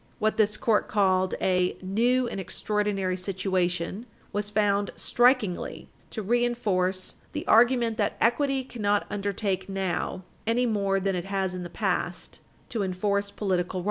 [0.17, 7.45] What this Court called a "new and extraordinary situation" was found "strikingly" to reinforce "the
[7.45, 12.81] argument that equity cannot undertake now, any more than it has in the past, to
[12.81, 13.79] enforce political rights."